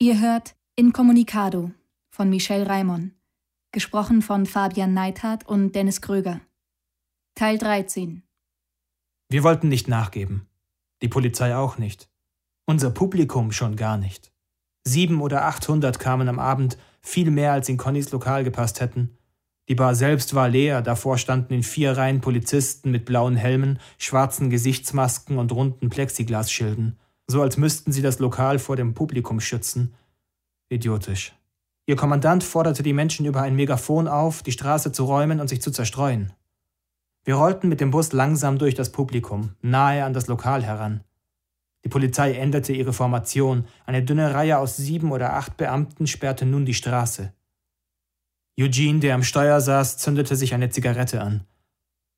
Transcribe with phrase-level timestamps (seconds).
[0.00, 1.72] Ihr hört Incommunicado
[2.08, 3.16] von Michel Raimon,
[3.72, 6.40] gesprochen von Fabian Neithardt und Dennis Kröger.
[7.34, 8.22] Teil 13.
[9.28, 10.46] Wir wollten nicht nachgeben.
[11.02, 12.08] Die Polizei auch nicht.
[12.64, 14.32] Unser Publikum schon gar nicht.
[14.84, 19.18] Sieben oder achthundert kamen am Abend, viel mehr als in Connys Lokal gepasst hätten.
[19.68, 24.48] Die Bar selbst war leer, davor standen in vier Reihen Polizisten mit blauen Helmen, schwarzen
[24.48, 27.00] Gesichtsmasken und runden Plexiglasschilden
[27.30, 29.94] so als müssten sie das Lokal vor dem Publikum schützen.
[30.70, 31.34] Idiotisch.
[31.86, 35.62] Ihr Kommandant forderte die Menschen über ein Megafon auf, die Straße zu räumen und sich
[35.62, 36.32] zu zerstreuen.
[37.24, 41.04] Wir rollten mit dem Bus langsam durch das Publikum, nahe an das Lokal heran.
[41.84, 43.66] Die Polizei änderte ihre Formation.
[43.86, 47.32] Eine dünne Reihe aus sieben oder acht Beamten sperrte nun die Straße.
[48.58, 51.44] Eugene, der am Steuer saß, zündete sich eine Zigarette an.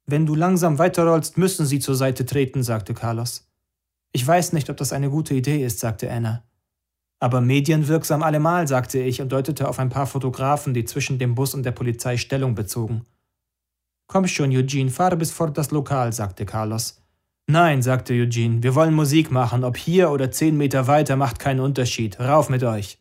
[0.07, 3.50] Wenn du langsam weiterrollst, müssen sie zur Seite treten, sagte Carlos.
[4.13, 6.43] Ich weiß nicht, ob das eine gute Idee ist, sagte Anna.
[7.21, 11.55] Aber medienwirksam allemal, sagte ich und deutete auf ein paar Fotografen, die zwischen dem Bus
[11.55, 13.05] und der Polizei Stellung bezogen.
[14.07, 17.01] Komm schon, Eugene, fahre bis vor das Lokal, sagte Carlos.
[17.47, 21.61] Nein, sagte Eugene, wir wollen Musik machen, ob hier oder zehn Meter weiter macht keinen
[21.61, 22.19] Unterschied.
[22.19, 22.99] Rauf mit euch.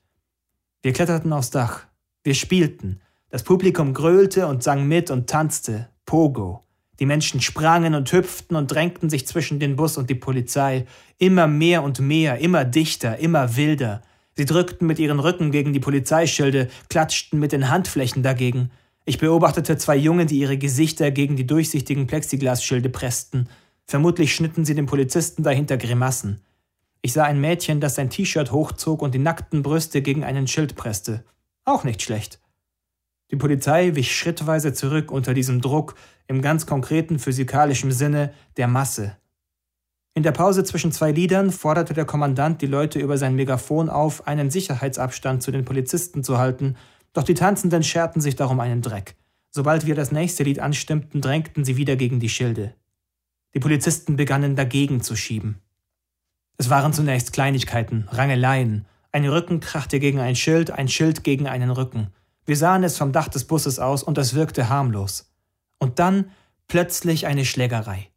[0.82, 1.86] Wir kletterten aufs Dach.
[2.23, 3.02] Wir spielten.
[3.30, 5.90] Das Publikum gröhlte und sang mit und tanzte.
[6.06, 6.66] Pogo.
[7.00, 10.86] Die Menschen sprangen und hüpften und drängten sich zwischen den Bus und die Polizei,
[11.17, 14.02] immer mehr und mehr, immer dichter, immer wilder.
[14.36, 18.72] Sie drückten mit ihren Rücken gegen die Polizeischilde, klatschten mit den Handflächen dagegen.
[19.05, 23.47] Ich beobachtete zwei Jungen, die ihre Gesichter gegen die durchsichtigen Plexiglasschilde pressten.
[23.86, 26.42] Vermutlich schnitten sie den Polizisten dahinter Grimassen.
[27.02, 30.75] Ich sah ein Mädchen, das sein T-Shirt hochzog und die nackten Brüste gegen einen Schild
[30.75, 31.23] presste.
[31.64, 32.39] Auch nicht schlecht.
[33.31, 35.95] Die Polizei wich schrittweise zurück unter diesem Druck,
[36.30, 39.18] im ganz konkreten physikalischen Sinne der Masse.
[40.14, 44.28] In der Pause zwischen zwei Liedern forderte der Kommandant die Leute über sein Megafon auf,
[44.28, 46.76] einen Sicherheitsabstand zu den Polizisten zu halten,
[47.14, 49.16] doch die Tanzenden scherten sich darum einen Dreck.
[49.50, 52.76] Sobald wir das nächste Lied anstimmten, drängten sie wieder gegen die Schilde.
[53.56, 55.60] Die Polizisten begannen dagegen zu schieben.
[56.58, 58.86] Es waren zunächst Kleinigkeiten, Rangeleien.
[59.12, 62.10] Ein Rücken krachte gegen ein Schild, ein Schild gegen einen Rücken.
[62.45, 65.29] Wir sahen es vom Dach des Busses aus und es wirkte harmlos.
[65.80, 66.32] Und dann
[66.67, 68.10] plötzlich eine Schlägerei.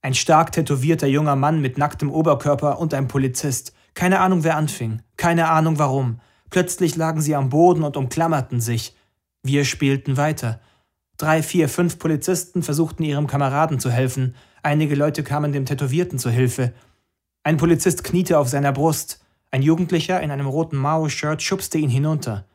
[0.00, 3.74] Ein stark tätowierter junger Mann mit nacktem Oberkörper und ein Polizist.
[3.94, 5.02] Keine Ahnung, wer anfing.
[5.16, 6.20] Keine Ahnung, warum.
[6.50, 8.94] Plötzlich lagen sie am Boden und umklammerten sich.
[9.42, 10.60] Wir spielten weiter.
[11.16, 14.36] Drei, vier, fünf Polizisten versuchten ihrem Kameraden zu helfen.
[14.62, 16.72] Einige Leute kamen dem Tätowierten zu Hilfe.
[17.42, 19.24] Ein Polizist kniete auf seiner Brust.
[19.50, 22.46] Ein Jugendlicher in einem roten Mao-Shirt schubste ihn hinunter.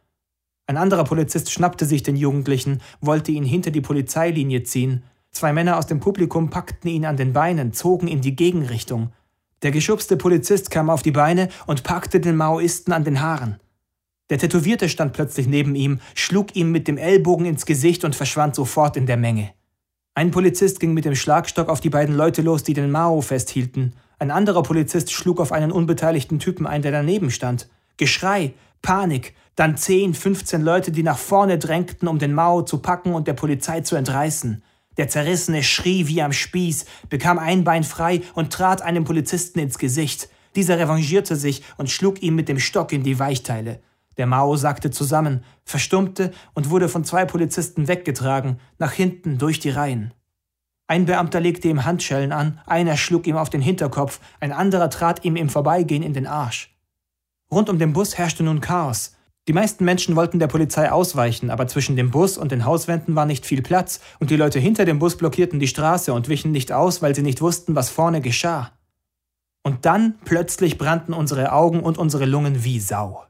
[0.73, 5.03] Ein anderer Polizist schnappte sich den Jugendlichen, wollte ihn hinter die Polizeilinie ziehen.
[5.29, 9.11] Zwei Männer aus dem Publikum packten ihn an den Beinen, zogen in die Gegenrichtung.
[9.61, 13.59] Der geschubste Polizist kam auf die Beine und packte den Maoisten an den Haaren.
[14.31, 18.55] Der Tätowierte stand plötzlich neben ihm, schlug ihm mit dem Ellbogen ins Gesicht und verschwand
[18.55, 19.51] sofort in der Menge.
[20.15, 23.93] Ein Polizist ging mit dem Schlagstock auf die beiden Leute los, die den Mao festhielten.
[24.17, 27.69] Ein anderer Polizist schlug auf einen unbeteiligten Typen ein, der daneben stand.
[27.97, 33.13] Geschrei, Panik, dann 10, 15 Leute, die nach vorne drängten, um den Mao zu packen
[33.13, 34.63] und der Polizei zu entreißen.
[34.97, 39.77] Der Zerrissene schrie wie am Spieß, bekam ein Bein frei und trat einem Polizisten ins
[39.77, 40.29] Gesicht.
[40.55, 43.79] Dieser revanchierte sich und schlug ihm mit dem Stock in die Weichteile.
[44.17, 49.71] Der Mao sackte zusammen, verstummte und wurde von zwei Polizisten weggetragen, nach hinten durch die
[49.71, 50.13] Reihen.
[50.85, 55.25] Ein Beamter legte ihm Handschellen an, einer schlug ihm auf den Hinterkopf, ein anderer trat
[55.25, 56.75] ihm im Vorbeigehen in den Arsch.
[57.51, 59.15] Rund um den Bus herrschte nun Chaos.
[59.47, 63.25] Die meisten Menschen wollten der Polizei ausweichen, aber zwischen dem Bus und den Hauswänden war
[63.25, 66.71] nicht viel Platz und die Leute hinter dem Bus blockierten die Straße und wichen nicht
[66.71, 68.71] aus, weil sie nicht wussten, was vorne geschah.
[69.61, 73.25] Und dann plötzlich brannten unsere Augen und unsere Lungen wie Sau.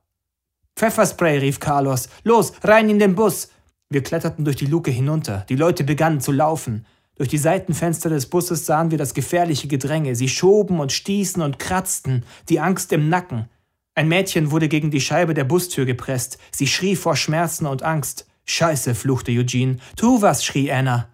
[0.76, 2.10] Pfefferspray, rief Carlos.
[2.24, 3.50] Los, rein in den Bus!
[3.90, 5.46] Wir kletterten durch die Luke hinunter.
[5.50, 6.86] Die Leute begannen zu laufen.
[7.16, 10.16] Durch die Seitenfenster des Busses sahen wir das gefährliche Gedränge.
[10.16, 13.50] Sie schoben und stießen und kratzten, die Angst im Nacken.
[13.96, 16.40] Ein Mädchen wurde gegen die Scheibe der Bustür gepresst.
[16.52, 18.28] Sie schrie vor Schmerzen und Angst.
[18.46, 19.78] Scheiße, fluchte Eugene.
[19.96, 21.10] Tu was, schrie Anna.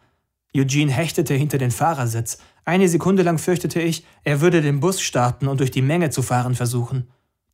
[0.56, 2.40] Eugene hechtete hinter den Fahrersitz.
[2.66, 6.22] Eine Sekunde lang fürchtete ich, er würde den Bus starten und durch die Menge zu
[6.22, 7.10] fahren versuchen.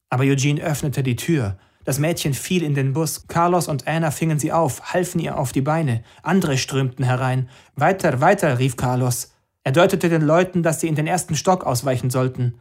[0.10, 1.58] Aber Eugene öffnete die Tür.
[1.84, 3.28] Das Mädchen fiel in den Bus.
[3.28, 6.04] Carlos und Anna fingen sie auf, halfen ihr auf die Beine.
[6.24, 7.50] Andere strömten herein.
[7.76, 9.34] Weiter, weiter, rief Carlos.
[9.64, 12.56] Er deutete den Leuten, dass sie in den ersten Stock ausweichen sollten.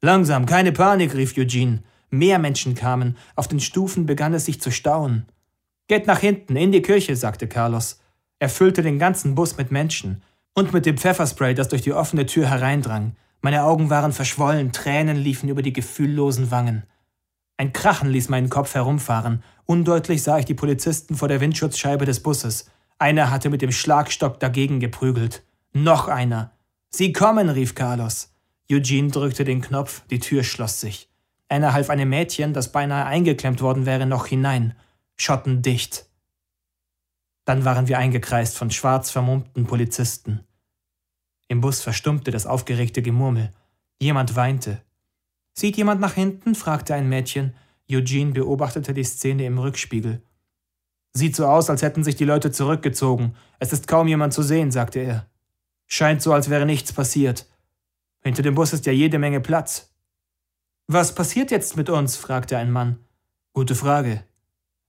[0.00, 1.82] Langsam, keine Panik, rief Eugene.
[2.10, 5.26] Mehr Menschen kamen, auf den Stufen begann es sich zu stauen.
[5.86, 8.00] Geht nach hinten, in die Kirche, sagte Carlos.
[8.38, 10.22] Er füllte den ganzen Bus mit Menschen
[10.54, 13.16] und mit dem Pfefferspray, das durch die offene Tür hereindrang.
[13.42, 16.84] Meine Augen waren verschwollen, Tränen liefen über die gefühllosen Wangen.
[17.56, 19.42] Ein Krachen ließ meinen Kopf herumfahren.
[19.66, 22.70] Undeutlich sah ich die Polizisten vor der Windschutzscheibe des Busses.
[22.98, 25.42] Einer hatte mit dem Schlagstock dagegen geprügelt.
[25.72, 26.52] Noch einer.
[26.88, 28.34] Sie kommen, rief Carlos.
[28.70, 31.09] Eugene drückte den Knopf, die Tür schloss sich.
[31.50, 34.74] Anna half einem Mädchen, das beinahe eingeklemmt worden wäre, noch hinein.
[35.16, 36.06] Schotten dicht.
[37.44, 40.46] Dann waren wir eingekreist von schwarz vermummten Polizisten.
[41.48, 43.52] Im Bus verstummte das aufgeregte Gemurmel.
[44.00, 44.80] Jemand weinte.
[45.52, 46.54] Sieht jemand nach hinten?
[46.54, 47.54] fragte ein Mädchen.
[47.90, 50.22] Eugene beobachtete die Szene im Rückspiegel.
[51.12, 53.34] Sieht so aus, als hätten sich die Leute zurückgezogen.
[53.58, 55.26] Es ist kaum jemand zu sehen, sagte er.
[55.88, 57.48] Scheint so, als wäre nichts passiert.
[58.22, 59.89] Hinter dem Bus ist ja jede Menge Platz.
[60.92, 62.16] Was passiert jetzt mit uns?
[62.16, 62.98] fragte ein Mann.
[63.52, 64.24] Gute Frage.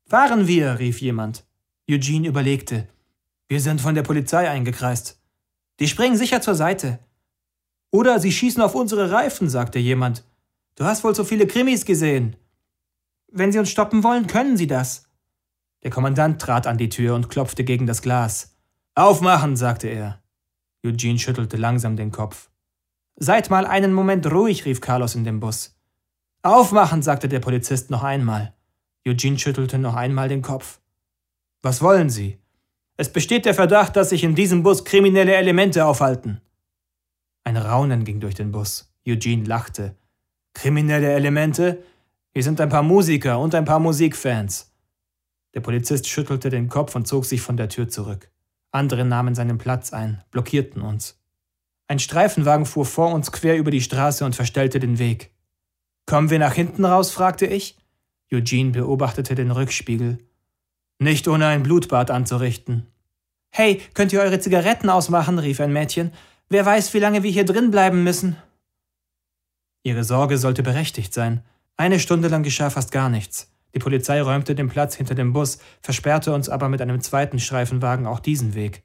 [0.07, 1.45] Fahren wir, rief jemand.
[1.88, 2.88] Eugene überlegte.
[3.48, 5.21] Wir sind von der Polizei eingekreist.
[5.80, 6.98] Die springen sicher zur Seite.
[7.92, 10.25] Oder sie schießen auf unsere Reifen, sagte jemand.
[10.74, 12.36] Du hast wohl so viele Krimis gesehen.
[13.31, 15.07] Wenn Sie uns stoppen wollen, können Sie das.
[15.83, 18.57] Der Kommandant trat an die Tür und klopfte gegen das Glas.
[18.95, 20.24] Aufmachen, sagte er.
[20.83, 22.50] Eugene schüttelte langsam den Kopf.
[23.18, 25.77] Seid mal einen Moment ruhig, rief Carlos in dem Bus.
[26.43, 28.53] Aufmachen, sagte der Polizist noch einmal.
[29.07, 30.79] Eugene schüttelte noch einmal den Kopf.
[31.61, 32.39] Was wollen Sie?
[32.97, 36.41] Es besteht der Verdacht, dass sich in diesem Bus kriminelle Elemente aufhalten.
[37.43, 38.91] Ein Raunen ging durch den Bus.
[39.07, 39.95] Eugene lachte.
[40.53, 41.83] Kriminelle Elemente?
[42.33, 44.71] Wir sind ein paar Musiker und ein paar Musikfans.
[45.53, 48.31] Der Polizist schüttelte den Kopf und zog sich von der Tür zurück.
[48.71, 51.19] Andere nahmen seinen Platz ein, blockierten uns.
[51.87, 55.31] Ein Streifenwagen fuhr vor uns quer über die Straße und verstellte den Weg.
[56.11, 57.09] Kommen wir nach hinten raus?
[57.09, 57.77] fragte ich.
[58.33, 60.17] Eugene beobachtete den Rückspiegel.
[60.99, 62.85] Nicht ohne ein Blutbad anzurichten.
[63.49, 65.39] Hey, könnt ihr eure Zigaretten ausmachen?
[65.39, 66.11] rief ein Mädchen.
[66.49, 68.35] Wer weiß, wie lange wir hier drin bleiben müssen.
[69.83, 71.45] Ihre Sorge sollte berechtigt sein.
[71.77, 73.49] Eine Stunde lang geschah fast gar nichts.
[73.73, 78.05] Die Polizei räumte den Platz hinter dem Bus, versperrte uns aber mit einem zweiten Streifenwagen
[78.05, 78.83] auch diesen Weg.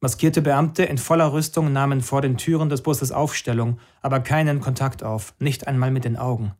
[0.00, 5.02] Maskierte Beamte in voller Rüstung nahmen vor den Türen des Busses Aufstellung, aber keinen Kontakt
[5.02, 6.52] auf, nicht einmal mit den Augen.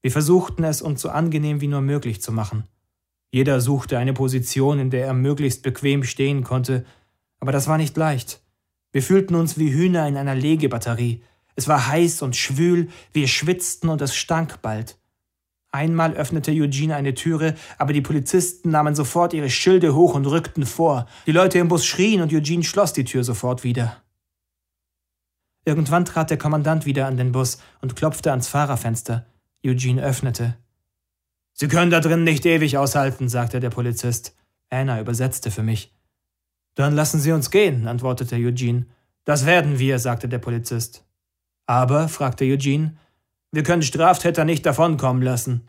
[0.00, 2.64] Wir versuchten es uns so angenehm wie nur möglich zu machen.
[3.32, 6.84] Jeder suchte eine Position, in der er möglichst bequem stehen konnte,
[7.40, 8.40] aber das war nicht leicht.
[8.92, 11.22] Wir fühlten uns wie Hühner in einer Legebatterie,
[11.54, 14.98] es war heiß und schwül, wir schwitzten und es stank bald.
[15.72, 20.66] Einmal öffnete Eugene eine Türe, aber die Polizisten nahmen sofort ihre Schilde hoch und rückten
[20.66, 21.06] vor.
[21.26, 23.96] Die Leute im Bus schrien und Eugene schloss die Tür sofort wieder.
[25.64, 29.24] Irgendwann trat der Kommandant wieder an den Bus und klopfte ans Fahrerfenster.
[29.64, 30.56] Eugene öffnete.
[31.54, 34.36] Sie können da drin nicht ewig aushalten, sagte der Polizist.
[34.68, 35.94] Anna übersetzte für mich.
[36.74, 38.86] Dann lassen Sie uns gehen, antwortete Eugene.
[39.24, 41.04] Das werden wir, sagte der Polizist.
[41.66, 42.96] Aber, fragte Eugene,
[43.52, 45.68] wir können Straftäter nicht davonkommen lassen.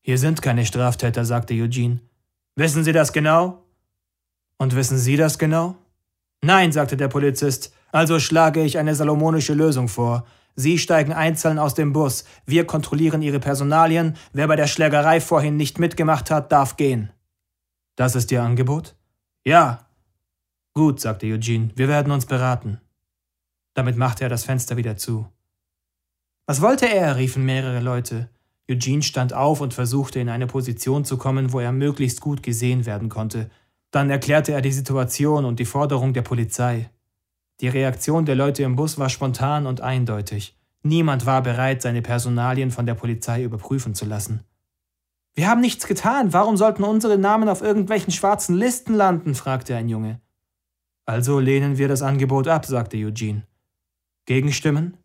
[0.00, 2.00] Hier sind keine Straftäter, sagte Eugene.
[2.56, 3.62] Wissen Sie das genau?
[4.56, 5.76] Und wissen Sie das genau?
[6.42, 10.26] Nein, sagte der Polizist, also schlage ich eine salomonische Lösung vor.
[10.56, 15.56] Sie steigen einzeln aus dem Bus, wir kontrollieren Ihre Personalien, wer bei der Schlägerei vorhin
[15.56, 17.12] nicht mitgemacht hat, darf gehen.
[17.94, 18.96] Das ist Ihr Angebot?
[19.44, 19.86] Ja.
[20.74, 22.80] Gut, sagte Eugene, wir werden uns beraten.
[23.74, 25.28] Damit machte er das Fenster wieder zu.
[26.48, 27.16] Was wollte er?
[27.16, 28.30] riefen mehrere Leute.
[28.70, 32.86] Eugene stand auf und versuchte in eine Position zu kommen, wo er möglichst gut gesehen
[32.86, 33.50] werden konnte.
[33.90, 36.88] Dann erklärte er die Situation und die Forderung der Polizei.
[37.60, 40.56] Die Reaktion der Leute im Bus war spontan und eindeutig.
[40.82, 44.40] Niemand war bereit, seine Personalien von der Polizei überprüfen zu lassen.
[45.34, 46.32] Wir haben nichts getan.
[46.32, 49.34] Warum sollten unsere Namen auf irgendwelchen schwarzen Listen landen?
[49.34, 50.18] fragte ein Junge.
[51.04, 53.42] Also lehnen wir das Angebot ab, sagte Eugene.
[54.24, 54.96] Gegenstimmen?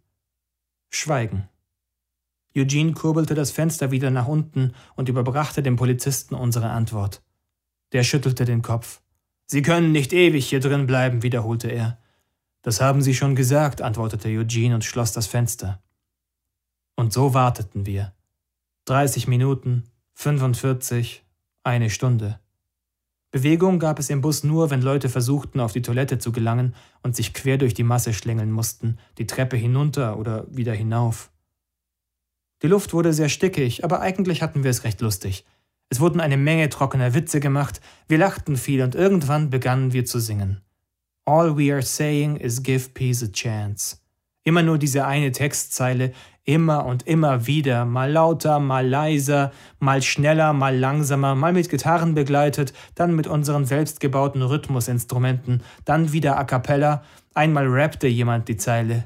[0.95, 1.49] Schweigen.
[2.55, 7.23] Eugene kurbelte das Fenster wieder nach unten und überbrachte dem Polizisten unsere Antwort.
[7.93, 9.01] Der schüttelte den Kopf.
[9.45, 11.99] Sie können nicht ewig hier drin bleiben, wiederholte er.
[12.61, 15.81] Das haben Sie schon gesagt, antwortete Eugene und schloss das Fenster.
[16.95, 18.13] Und so warteten wir.
[18.85, 21.25] Dreißig Minuten, fünfundvierzig,
[21.63, 22.39] eine Stunde.
[23.33, 27.15] Bewegung gab es im Bus nur, wenn Leute versuchten, auf die Toilette zu gelangen und
[27.15, 31.31] sich quer durch die Masse schlängeln mussten, die Treppe hinunter oder wieder hinauf.
[32.61, 35.45] Die Luft wurde sehr stickig, aber eigentlich hatten wir es recht lustig.
[35.89, 40.19] Es wurden eine Menge trockener Witze gemacht, wir lachten viel und irgendwann begannen wir zu
[40.19, 40.61] singen.
[41.25, 43.97] All we are saying is give peace a chance.
[44.43, 46.13] Immer nur diese eine Textzeile,
[46.45, 52.15] immer und immer wieder, mal lauter, mal leiser, mal schneller, mal langsamer, mal mit Gitarren
[52.15, 59.05] begleitet, dann mit unseren selbstgebauten Rhythmusinstrumenten, dann wieder a cappella, einmal rappte jemand die Zeile.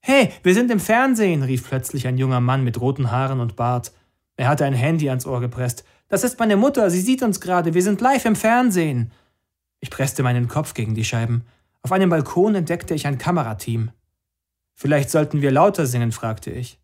[0.00, 3.92] Hey, wir sind im Fernsehen, rief plötzlich ein junger Mann mit roten Haaren und Bart.
[4.36, 5.84] Er hatte ein Handy ans Ohr gepresst.
[6.08, 9.12] Das ist meine Mutter, sie sieht uns gerade, wir sind live im Fernsehen.
[9.78, 11.44] Ich presste meinen Kopf gegen die Scheiben.
[11.82, 13.92] Auf einem Balkon entdeckte ich ein Kamerateam.
[14.74, 16.78] Vielleicht sollten wir lauter singen, fragte ich.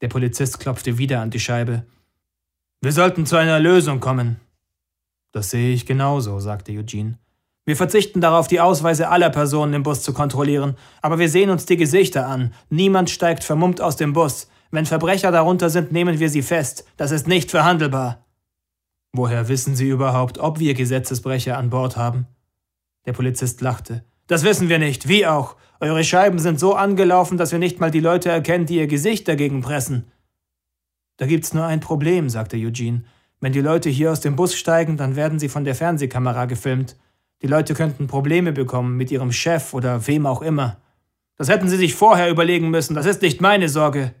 [0.00, 1.84] Der Polizist klopfte wieder an die Scheibe.
[2.80, 4.40] Wir sollten zu einer Lösung kommen.
[5.32, 7.18] Das sehe ich genauso, sagte Eugene.
[7.66, 11.64] Wir verzichten darauf, die Ausweise aller Personen im Bus zu kontrollieren, aber wir sehen uns
[11.64, 12.52] die Gesichter an.
[12.68, 14.48] Niemand steigt vermummt aus dem Bus.
[14.70, 16.84] Wenn Verbrecher darunter sind, nehmen wir sie fest.
[16.96, 18.26] Das ist nicht verhandelbar.
[19.12, 22.26] Woher wissen Sie überhaupt, ob wir Gesetzesbrecher an Bord haben?
[23.06, 24.04] Der Polizist lachte.
[24.26, 25.56] Das wissen wir nicht, wie auch.
[25.80, 29.28] Eure Scheiben sind so angelaufen, dass wir nicht mal die Leute erkennen, die ihr Gesicht
[29.28, 30.10] dagegen pressen.
[31.16, 33.04] Da gibt's nur ein Problem, sagte Eugene.
[33.40, 36.96] Wenn die Leute hier aus dem Bus steigen, dann werden sie von der Fernsehkamera gefilmt.
[37.42, 40.78] Die Leute könnten Probleme bekommen mit ihrem Chef oder wem auch immer.
[41.36, 44.14] Das hätten sie sich vorher überlegen müssen, das ist nicht meine Sorge.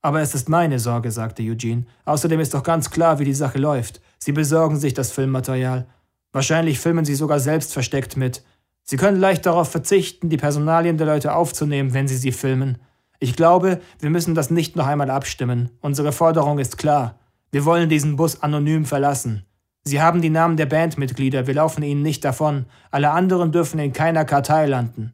[0.00, 1.86] Aber es ist meine Sorge, sagte Eugene.
[2.04, 4.00] Außerdem ist doch ganz klar, wie die Sache läuft.
[4.18, 5.88] Sie besorgen sich das Filmmaterial.
[6.32, 8.44] Wahrscheinlich filmen sie sogar selbst versteckt mit.
[8.90, 12.78] Sie können leicht darauf verzichten, die Personalien der Leute aufzunehmen, wenn sie sie filmen.
[13.18, 15.68] Ich glaube, wir müssen das nicht noch einmal abstimmen.
[15.82, 17.18] Unsere Forderung ist klar.
[17.52, 19.44] Wir wollen diesen Bus anonym verlassen.
[19.84, 22.64] Sie haben die Namen der Bandmitglieder, wir laufen ihnen nicht davon.
[22.90, 25.12] Alle anderen dürfen in keiner Kartei landen.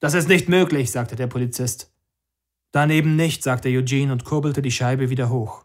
[0.00, 1.92] Das ist nicht möglich, sagte der Polizist.
[2.72, 5.64] Dann eben nicht, sagte Eugene und kurbelte die Scheibe wieder hoch.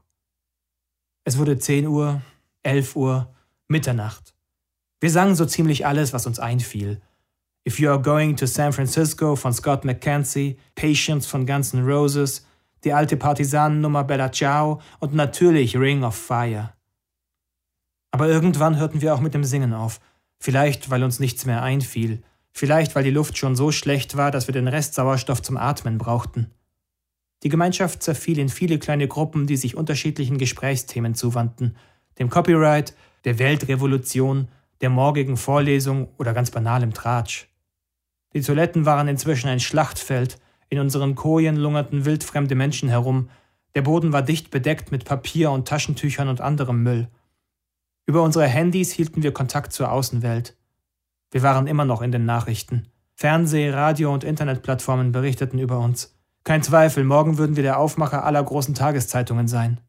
[1.24, 2.22] Es wurde 10 Uhr,
[2.62, 3.34] 11 Uhr,
[3.68, 4.36] Mitternacht.
[5.00, 7.02] Wir sangen so ziemlich alles, was uns einfiel.
[7.68, 12.46] If You Are Going to San Francisco von Scott McKenzie, Patience von Guns N' Roses,
[12.84, 16.74] die alte Partisanennummer Bella Ciao und natürlich Ring of Fire.
[18.12, 20.00] Aber irgendwann hörten wir auch mit dem Singen auf.
[20.40, 22.22] Vielleicht, weil uns nichts mehr einfiel.
[22.54, 25.98] Vielleicht, weil die Luft schon so schlecht war, dass wir den Rest Sauerstoff zum Atmen
[25.98, 26.52] brauchten.
[27.42, 31.76] Die Gemeinschaft zerfiel in viele kleine Gruppen, die sich unterschiedlichen Gesprächsthemen zuwandten.
[32.20, 32.94] Dem Copyright,
[33.24, 34.50] der Weltrevolution,
[34.82, 37.48] der morgigen Vorlesung oder ganz banalem Tratsch.
[38.36, 40.38] Die Toiletten waren inzwischen ein Schlachtfeld,
[40.68, 43.30] in unseren Kojen lungerten wildfremde Menschen herum,
[43.76, 47.08] der Boden war dicht bedeckt mit Papier und Taschentüchern und anderem Müll.
[48.06, 50.58] Über unsere Handys hielten wir Kontakt zur Außenwelt.
[51.32, 52.88] Wir waren immer noch in den Nachrichten.
[53.16, 56.14] Fernseh-, Radio- und Internetplattformen berichteten über uns.
[56.44, 59.80] Kein Zweifel, morgen würden wir der Aufmacher aller großen Tageszeitungen sein.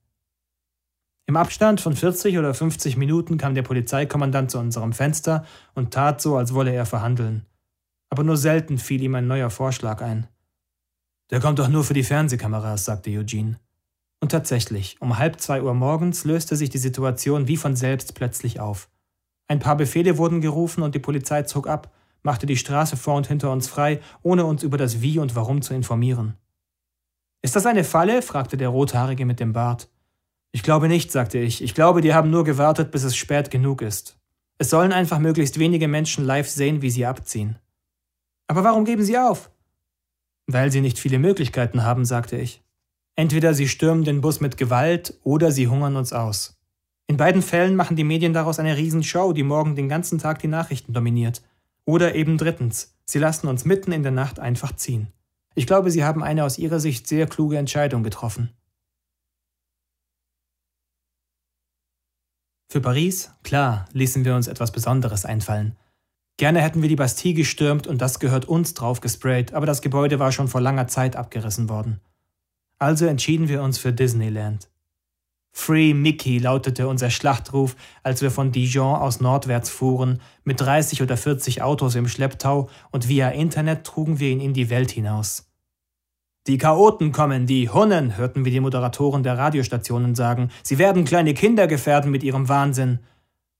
[1.26, 6.20] Im Abstand von 40 oder 50 Minuten kam der Polizeikommandant zu unserem Fenster und tat
[6.20, 7.44] so, als wolle er verhandeln.
[8.10, 10.26] Aber nur selten fiel ihm ein neuer Vorschlag ein.
[11.30, 13.58] Der kommt doch nur für die Fernsehkameras, sagte Eugene.
[14.20, 18.60] Und tatsächlich, um halb zwei Uhr morgens löste sich die Situation wie von selbst plötzlich
[18.60, 18.88] auf.
[19.48, 23.26] Ein paar Befehle wurden gerufen und die Polizei zog ab, machte die Straße vor und
[23.26, 26.34] hinter uns frei, ohne uns über das Wie und Warum zu informieren.
[27.42, 28.22] Ist das eine Falle?
[28.22, 29.88] fragte der Rothaarige mit dem Bart.
[30.50, 31.62] Ich glaube nicht, sagte ich.
[31.62, 34.18] Ich glaube, die haben nur gewartet, bis es spät genug ist.
[34.58, 37.58] Es sollen einfach möglichst wenige Menschen live sehen, wie sie abziehen.
[38.48, 39.50] Aber warum geben sie auf?
[40.46, 42.62] Weil sie nicht viele Möglichkeiten haben, sagte ich.
[43.16, 46.58] Entweder sie stürmen den Bus mit Gewalt oder sie hungern uns aus.
[47.08, 50.48] In beiden Fällen machen die Medien daraus eine Riesenshow, die morgen den ganzen Tag die
[50.48, 51.42] Nachrichten dominiert.
[51.84, 55.12] Oder eben drittens, sie lassen uns mitten in der Nacht einfach ziehen.
[55.58, 58.50] Ich glaube, Sie haben eine aus Ihrer Sicht sehr kluge Entscheidung getroffen.
[62.68, 65.74] Für Paris, klar, ließen wir uns etwas Besonderes einfallen.
[66.36, 70.18] Gerne hätten wir die Bastille gestürmt und das gehört uns drauf gesprayt, aber das Gebäude
[70.18, 72.00] war schon vor langer Zeit abgerissen worden.
[72.78, 74.68] Also entschieden wir uns für Disneyland.
[75.58, 81.16] Free Mickey lautete unser Schlachtruf, als wir von Dijon aus nordwärts fuhren, mit 30 oder
[81.16, 85.50] 40 Autos im Schlepptau und via Internet trugen wir ihn in die Welt hinaus.
[86.46, 90.50] Die Chaoten kommen, die Hunnen, hörten wir die Moderatoren der Radiostationen sagen.
[90.62, 92.98] Sie werden kleine Kinder gefährden mit ihrem Wahnsinn.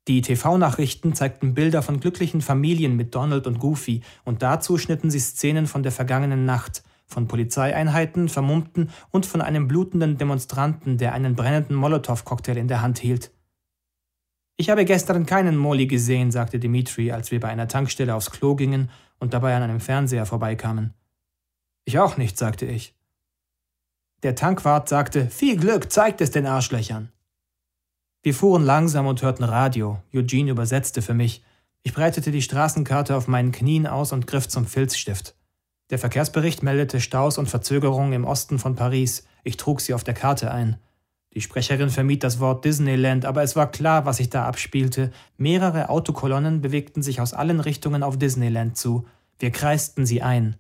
[0.09, 5.19] Die TV-Nachrichten zeigten Bilder von glücklichen Familien mit Donald und Goofy und dazu schnitten sie
[5.19, 11.35] Szenen von der vergangenen Nacht, von Polizeieinheiten, Vermummten und von einem blutenden Demonstranten, der einen
[11.35, 13.33] brennenden Molotow-Cocktail in der Hand hielt.
[14.57, 18.55] Ich habe gestern keinen Molly gesehen, sagte Dimitri, als wir bei einer Tankstelle aufs Klo
[18.55, 20.95] gingen und dabei an einem Fernseher vorbeikamen.
[21.85, 22.95] Ich auch nicht, sagte ich.
[24.23, 27.13] Der Tankwart sagte, viel Glück, zeigt es den Arschlöchern.
[28.27, 30.03] Wir fuhren langsam und hörten Radio.
[30.13, 31.45] Eugene übersetzte für mich.
[31.85, 35.37] Ich breitete die Straßenkarte auf meinen Knien aus und griff zum Filzstift.
[35.91, 39.29] Der Verkehrsbericht meldete Staus und Verzögerungen im Osten von Paris.
[39.45, 40.79] Ich trug sie auf der Karte ein.
[41.35, 45.13] Die Sprecherin vermied das Wort Disneyland, aber es war klar, was sich da abspielte.
[45.37, 49.07] Mehrere Autokolonnen bewegten sich aus allen Richtungen auf Disneyland zu.
[49.39, 50.57] Wir kreisten sie ein.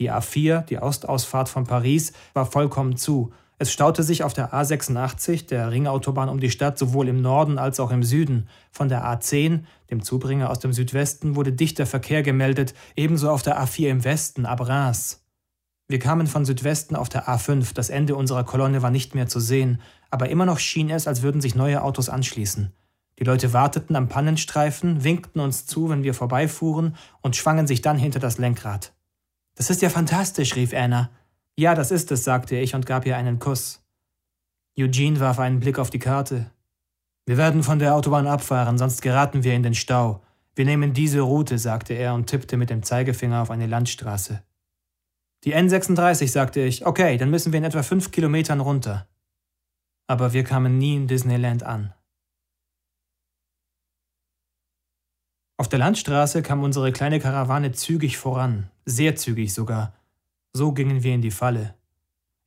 [0.00, 3.32] Die A4, die Ostausfahrt von Paris, war vollkommen zu.
[3.58, 7.80] Es staute sich auf der A86, der Ringautobahn um die Stadt, sowohl im Norden als
[7.80, 8.48] auch im Süden.
[8.70, 13.58] Von der A10, dem Zubringer aus dem Südwesten, wurde dichter Verkehr gemeldet, ebenso auf der
[13.58, 15.24] A4 im Westen, ab Reims.
[15.88, 19.40] Wir kamen von Südwesten auf der A5, das Ende unserer Kolonne war nicht mehr zu
[19.40, 22.72] sehen, aber immer noch schien es, als würden sich neue Autos anschließen.
[23.18, 27.96] Die Leute warteten am Pannenstreifen, winkten uns zu, wenn wir vorbeifuhren und schwangen sich dann
[27.96, 28.92] hinter das Lenkrad.
[29.54, 31.08] Das ist ja fantastisch, rief Anna.
[31.58, 33.82] Ja, das ist es, sagte ich und gab ihr einen Kuss.
[34.78, 36.50] Eugene warf einen Blick auf die Karte.
[37.24, 40.22] Wir werden von der Autobahn abfahren, sonst geraten wir in den Stau.
[40.54, 44.42] Wir nehmen diese Route, sagte er und tippte mit dem Zeigefinger auf eine Landstraße.
[45.44, 46.84] Die N36, sagte ich.
[46.84, 49.08] Okay, dann müssen wir in etwa fünf Kilometern runter.
[50.08, 51.94] Aber wir kamen nie in Disneyland an.
[55.58, 59.95] Auf der Landstraße kam unsere kleine Karawane zügig voran, sehr zügig sogar.
[60.56, 61.74] So gingen wir in die Falle.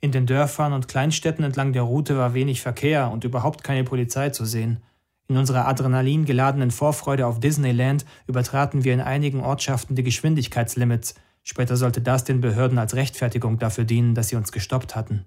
[0.01, 4.31] In den Dörfern und Kleinstädten entlang der Route war wenig Verkehr und überhaupt keine Polizei
[4.31, 4.81] zu sehen.
[5.27, 11.13] In unserer adrenalingeladenen Vorfreude auf Disneyland übertraten wir in einigen Ortschaften die Geschwindigkeitslimits.
[11.43, 15.25] Später sollte das den Behörden als Rechtfertigung dafür dienen, dass sie uns gestoppt hatten.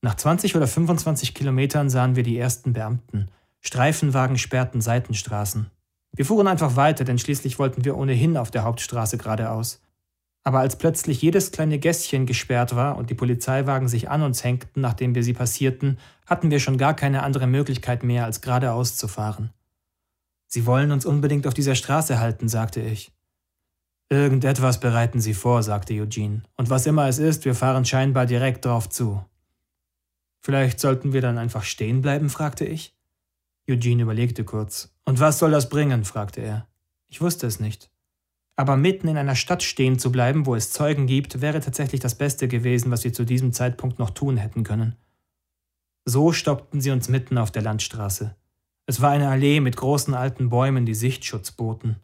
[0.00, 3.26] Nach 20 oder 25 Kilometern sahen wir die ersten Beamten.
[3.60, 5.70] Streifenwagen sperrten Seitenstraßen.
[6.14, 9.82] Wir fuhren einfach weiter, denn schließlich wollten wir ohnehin auf der Hauptstraße geradeaus.
[10.48, 14.80] Aber als plötzlich jedes kleine Gässchen gesperrt war und die Polizeiwagen sich an uns hängten,
[14.80, 19.08] nachdem wir sie passierten, hatten wir schon gar keine andere Möglichkeit mehr, als geradeaus zu
[19.08, 19.52] fahren.
[20.46, 23.12] Sie wollen uns unbedingt auf dieser Straße halten, sagte ich.
[24.08, 26.44] Irgendetwas bereiten Sie vor, sagte Eugene.
[26.56, 29.22] Und was immer es ist, wir fahren scheinbar direkt drauf zu.
[30.40, 32.96] Vielleicht sollten wir dann einfach stehen bleiben, fragte ich.
[33.68, 34.94] Eugene überlegte kurz.
[35.04, 36.06] Und was soll das bringen?
[36.06, 36.66] fragte er.
[37.06, 37.90] Ich wusste es nicht.
[38.58, 42.16] Aber mitten in einer Stadt stehen zu bleiben, wo es Zeugen gibt, wäre tatsächlich das
[42.16, 44.96] Beste gewesen, was wir zu diesem Zeitpunkt noch tun hätten können.
[46.04, 48.34] So stoppten sie uns mitten auf der Landstraße.
[48.86, 52.00] Es war eine Allee mit großen alten Bäumen, die Sichtschutz boten.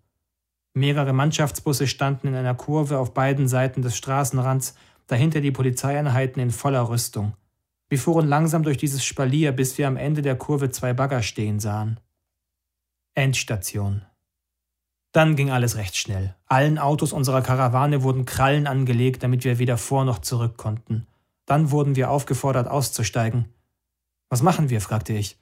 [0.74, 4.76] Mehrere Mannschaftsbusse standen in einer Kurve auf beiden Seiten des Straßenrands,
[5.08, 7.34] dahinter die Polizeieinheiten in voller Rüstung.
[7.88, 11.58] Wir fuhren langsam durch dieses Spalier, bis wir am Ende der Kurve zwei Bagger stehen
[11.58, 11.98] sahen.
[13.14, 14.02] Endstation.
[15.14, 16.34] Dann ging alles recht schnell.
[16.48, 21.06] Allen Autos unserer Karawane wurden Krallen angelegt, damit wir weder vor noch zurück konnten.
[21.46, 23.44] Dann wurden wir aufgefordert, auszusteigen.
[24.28, 24.80] Was machen wir?
[24.80, 25.38] fragte ich.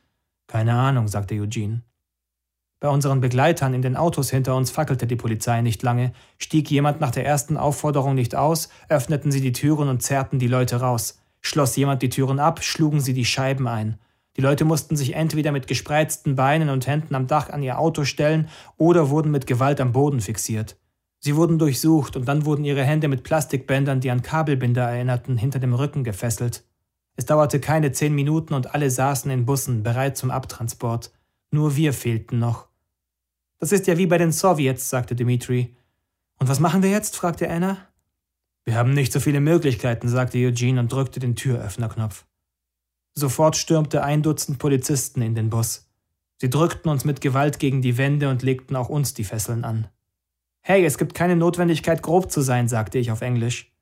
[0.46, 1.80] Keine Ahnung, sagte Eugene.
[2.80, 6.12] Bei unseren Begleitern in den Autos hinter uns fackelte die Polizei nicht lange.
[6.36, 10.48] Stieg jemand nach der ersten Aufforderung nicht aus, öffneten sie die Türen und zerrten die
[10.48, 11.18] Leute raus.
[11.40, 13.98] Schloss jemand die Türen ab, schlugen sie die Scheiben ein.
[14.36, 18.04] Die Leute mussten sich entweder mit gespreizten Beinen und Händen am Dach an ihr Auto
[18.04, 20.76] stellen oder wurden mit Gewalt am Boden fixiert.
[21.18, 25.58] Sie wurden durchsucht und dann wurden ihre Hände mit Plastikbändern, die an Kabelbinder erinnerten, hinter
[25.58, 26.64] dem Rücken gefesselt.
[27.14, 31.12] Es dauerte keine zehn Minuten und alle saßen in Bussen, bereit zum Abtransport.
[31.50, 32.68] Nur wir fehlten noch.
[33.60, 35.76] Das ist ja wie bei den Sowjets, sagte Dmitri.
[36.40, 37.14] Und was machen wir jetzt?
[37.14, 37.76] fragte Anna.
[38.64, 42.24] Wir haben nicht so viele Möglichkeiten, sagte Eugene und drückte den Türöffnerknopf.
[43.14, 45.88] Sofort stürmte ein Dutzend Polizisten in den Bus.
[46.38, 49.88] Sie drückten uns mit Gewalt gegen die Wände und legten auch uns die Fesseln an.
[50.60, 53.72] Hey, es gibt keine Notwendigkeit, grob zu sein, sagte ich auf Englisch.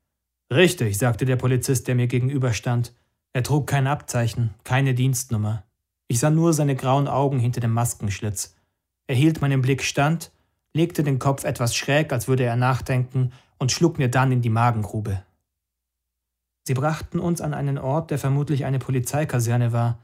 [0.51, 2.93] Richtig, sagte der Polizist, der mir gegenüberstand.
[3.33, 5.63] Er trug kein Abzeichen, keine Dienstnummer.
[6.07, 8.55] Ich sah nur seine grauen Augen hinter dem Maskenschlitz.
[9.07, 10.31] Er hielt meinem Blick stand,
[10.73, 14.49] legte den Kopf etwas schräg, als würde er nachdenken, und schlug mir dann in die
[14.49, 15.23] Magengrube.
[16.63, 19.99] Sie brachten uns an einen Ort, der vermutlich eine Polizeikaserne war.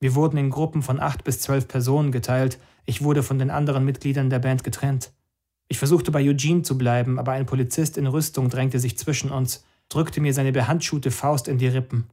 [0.00, 3.84] Wir wurden in Gruppen von acht bis zwölf Personen geteilt, ich wurde von den anderen
[3.84, 5.12] Mitgliedern der Band getrennt.
[5.68, 9.64] Ich versuchte bei Eugene zu bleiben, aber ein Polizist in Rüstung drängte sich zwischen uns,
[9.88, 12.08] drückte mir seine behandschuhte Faust in die Rippen.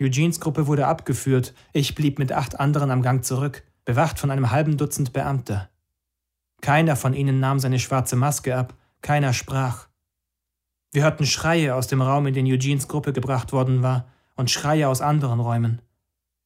[0.00, 4.50] Eugenes Gruppe wurde abgeführt, ich blieb mit acht anderen am Gang zurück, bewacht von einem
[4.50, 5.68] halben Dutzend Beamter.
[6.60, 9.87] Keiner von ihnen nahm seine schwarze Maske ab, keiner sprach.
[10.92, 14.88] Wir hörten Schreie aus dem Raum, in den Eugenes Gruppe gebracht worden war, und Schreie
[14.88, 15.82] aus anderen Räumen.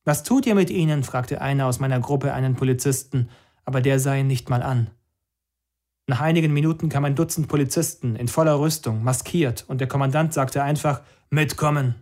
[0.04, 1.04] Was tut ihr mit ihnen?
[1.04, 3.28] fragte einer aus meiner Gruppe einen Polizisten,
[3.64, 4.90] aber der sah ihn nicht mal an.
[6.08, 10.62] Nach einigen Minuten kam ein Dutzend Polizisten in voller Rüstung, maskiert, und der Kommandant sagte
[10.62, 11.94] einfach Mitkommen.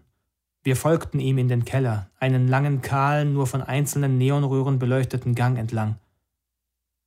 [0.62, 5.58] Wir folgten ihm in den Keller, einen langen, kahlen, nur von einzelnen Neonröhren beleuchteten Gang
[5.58, 5.96] entlang.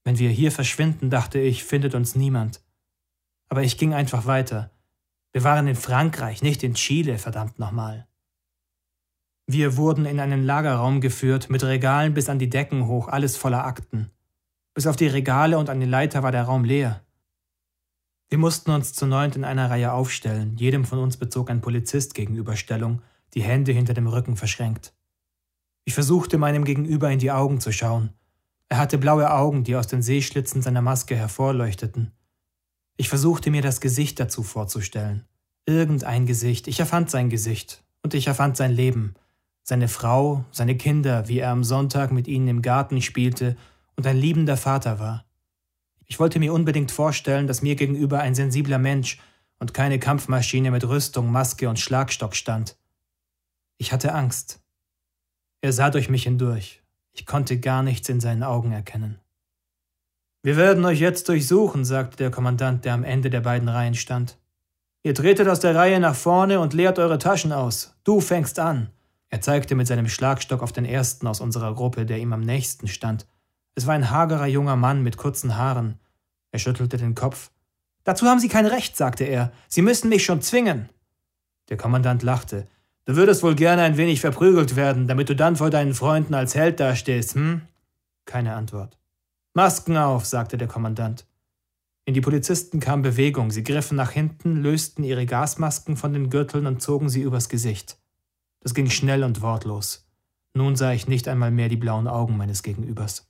[0.03, 2.61] Wenn wir hier verschwinden, dachte ich, findet uns niemand.
[3.49, 4.69] Aber ich ging einfach weiter,
[5.33, 8.07] wir waren in Frankreich, nicht in Chile, verdammt nochmal.
[9.47, 13.65] Wir wurden in einen Lagerraum geführt, mit Regalen bis an die Decken hoch, alles voller
[13.65, 14.11] Akten.
[14.73, 17.03] Bis auf die Regale und eine Leiter war der Raum leer.
[18.29, 22.13] Wir mussten uns zu neunt in einer Reihe aufstellen, jedem von uns bezog ein Polizist
[22.13, 23.01] Gegenüberstellung,
[23.33, 24.93] die Hände hinter dem Rücken verschränkt.
[25.85, 28.13] Ich versuchte meinem Gegenüber in die Augen zu schauen.
[28.69, 32.11] Er hatte blaue Augen, die aus den Sehschlitzen seiner Maske hervorleuchteten.
[32.95, 35.25] Ich versuchte mir das Gesicht dazu vorzustellen.
[35.65, 36.67] Irgendein Gesicht.
[36.67, 37.83] Ich erfand sein Gesicht.
[38.03, 39.15] Und ich erfand sein Leben.
[39.63, 43.55] Seine Frau, seine Kinder, wie er am Sonntag mit ihnen im Garten spielte
[43.95, 45.25] und ein liebender Vater war.
[46.05, 49.19] Ich wollte mir unbedingt vorstellen, dass mir gegenüber ein sensibler Mensch
[49.57, 52.77] und keine Kampfmaschine mit Rüstung, Maske und Schlagstock stand.
[53.77, 54.61] Ich hatte Angst.
[55.61, 56.83] Er sah durch mich hindurch.
[57.13, 59.19] Ich konnte gar nichts in seinen Augen erkennen.
[60.45, 64.37] Wir werden euch jetzt durchsuchen, sagte der Kommandant, der am Ende der beiden Reihen stand.
[65.01, 67.95] Ihr tretet aus der Reihe nach vorne und leert eure Taschen aus.
[68.03, 68.89] Du fängst an.
[69.29, 72.89] Er zeigte mit seinem Schlagstock auf den ersten aus unserer Gruppe, der ihm am nächsten
[72.89, 73.25] stand.
[73.75, 75.97] Es war ein hagerer junger Mann mit kurzen Haaren.
[76.51, 77.49] Er schüttelte den Kopf.
[78.03, 79.53] Dazu haben Sie kein Recht, sagte er.
[79.69, 80.89] Sie müssen mich schon zwingen.
[81.69, 82.67] Der Kommandant lachte.
[83.05, 86.53] Du würdest wohl gerne ein wenig verprügelt werden, damit du dann vor deinen Freunden als
[86.53, 87.61] Held dastehst, hm?
[88.25, 88.97] Keine Antwort.
[89.53, 91.27] Masken auf, sagte der Kommandant.
[92.05, 93.51] In die Polizisten kam Bewegung.
[93.51, 97.97] Sie griffen nach hinten, lösten ihre Gasmasken von den Gürteln und zogen sie übers Gesicht.
[98.61, 100.09] Das ging schnell und wortlos.
[100.53, 103.29] Nun sah ich nicht einmal mehr die blauen Augen meines Gegenübers.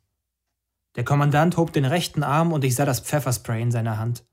[0.95, 4.23] Der Kommandant hob den rechten Arm und ich sah das Pfefferspray in seiner Hand.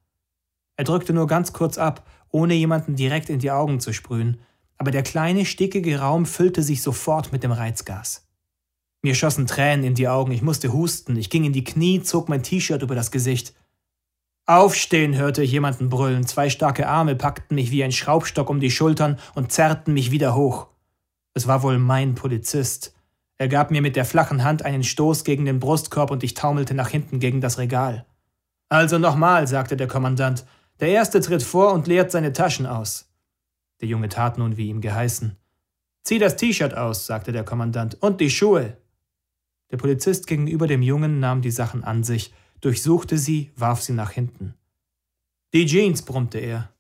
[0.76, 4.40] Er drückte nur ganz kurz ab, ohne jemanden direkt in die Augen zu sprühen,
[4.76, 8.29] aber der kleine, stickige Raum füllte sich sofort mit dem Reizgas.
[9.02, 12.28] Mir schossen Tränen in die Augen, ich musste husten, ich ging in die Knie, zog
[12.28, 13.54] mein T-Shirt über das Gesicht.
[14.46, 18.70] Aufstehen, hörte ich jemanden brüllen, zwei starke Arme packten mich wie ein Schraubstock um die
[18.70, 20.66] Schultern und zerrten mich wieder hoch.
[21.34, 22.94] Es war wohl mein Polizist.
[23.38, 26.74] Er gab mir mit der flachen Hand einen Stoß gegen den Brustkorb und ich taumelte
[26.74, 28.04] nach hinten gegen das Regal.
[28.68, 30.44] Also nochmal, sagte der Kommandant.
[30.80, 33.08] Der Erste tritt vor und leert seine Taschen aus.
[33.80, 35.36] Der Junge tat nun, wie ihm geheißen.
[36.02, 38.76] Zieh das T-Shirt aus, sagte der Kommandant, und die Schuhe.
[39.70, 44.10] Der Polizist gegenüber dem Jungen nahm die Sachen an sich, durchsuchte sie, warf sie nach
[44.10, 44.54] hinten.
[45.52, 46.72] Die Jeans, brummte er.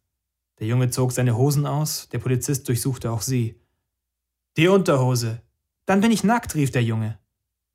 [0.58, 3.56] Der Junge zog seine Hosen aus, der Polizist durchsuchte auch sie.
[4.56, 5.40] Die Unterhose.
[5.86, 7.18] Dann bin ich nackt, rief der Junge.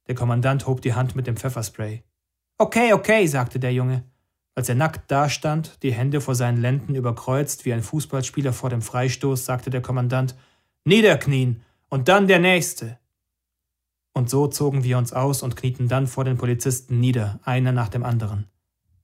[0.08, 2.04] Der Kommandant hob die Hand mit dem Pfefferspray.
[2.58, 4.04] Okay, okay, sagte der Junge.
[4.54, 8.82] Als er nackt dastand, die Hände vor seinen Lenden überkreuzt wie ein Fußballspieler vor dem
[8.82, 10.36] Freistoß, sagte der Kommandant
[10.86, 12.98] Niederknien und dann der nächste.
[14.18, 17.90] Und so zogen wir uns aus und knieten dann vor den Polizisten nieder, einer nach
[17.90, 18.48] dem anderen.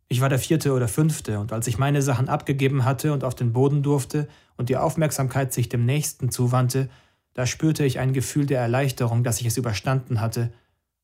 [0.07, 3.35] Ich war der vierte oder fünfte, und als ich meine Sachen abgegeben hatte und auf
[3.35, 6.89] den Boden durfte und die Aufmerksamkeit sich dem Nächsten zuwandte,
[7.33, 10.53] da spürte ich ein Gefühl der Erleichterung, dass ich es überstanden hatte,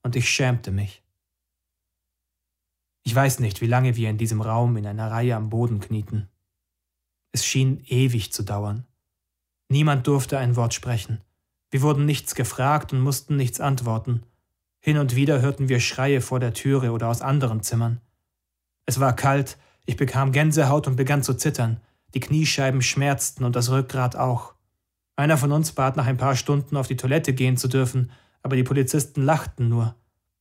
[0.04, 1.04] und ich schämte mich.
[3.04, 6.30] Ich weiß nicht, wie lange wir in diesem Raum in einer Reihe am Boden knieten.
[7.34, 8.86] Es schien ewig zu dauern.
[9.70, 11.22] Niemand durfte ein Wort sprechen.
[11.70, 14.24] Wir wurden nichts gefragt und mussten nichts antworten.
[14.80, 18.00] Hin und wieder hörten wir Schreie vor der Türe oder aus anderen Zimmern.
[18.86, 21.82] Es war kalt, ich bekam Gänsehaut und begann zu zittern.
[22.14, 24.54] Die Kniescheiben schmerzten und das Rückgrat auch.
[25.18, 28.12] Einer von uns bat nach ein paar Stunden auf die Toilette gehen zu dürfen,
[28.44, 29.96] aber die Polizisten lachten nur.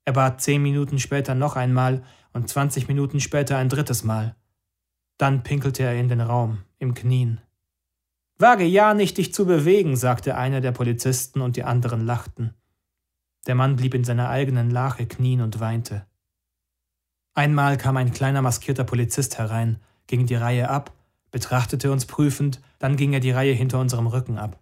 [0.04, 4.36] Er bat zehn Minuten später noch einmal und zwanzig Minuten später ein drittes Mal.
[5.18, 7.40] Dann pinkelte er in den Raum, im Knien.
[8.38, 12.54] Wage ja nicht, dich zu bewegen, sagte einer der Polizisten und die anderen lachten.
[13.46, 16.06] Der Mann blieb in seiner eigenen Lache knien und weinte.
[17.34, 20.92] Einmal kam ein kleiner maskierter Polizist herein, ging die Reihe ab,
[21.30, 24.60] betrachtete uns prüfend, dann ging er die Reihe hinter unserem Rücken ab.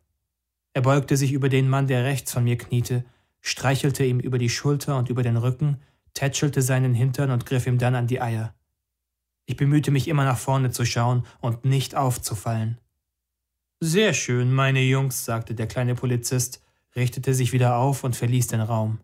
[0.72, 3.04] Er beugte sich über den Mann, der rechts von mir kniete,
[3.40, 5.80] streichelte ihm über die Schulter und über den Rücken,
[6.14, 8.54] tätschelte seinen Hintern und griff ihm dann an die Eier.
[9.46, 12.78] Ich bemühte mich immer nach vorne zu schauen und nicht aufzufallen.
[13.86, 16.62] Sehr schön, meine Jungs, sagte der kleine Polizist,
[16.96, 19.00] richtete sich wieder auf und verließ den Raum.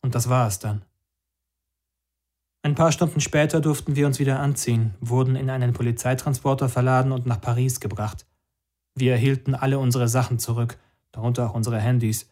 [0.00, 0.82] Und das war es dann.
[2.62, 7.26] Ein paar Stunden später durften wir uns wieder anziehen, wurden in einen Polizeitransporter verladen und
[7.26, 8.24] nach Paris gebracht.
[8.94, 10.78] Wir erhielten alle unsere Sachen zurück,
[11.12, 12.30] darunter auch unsere Handys,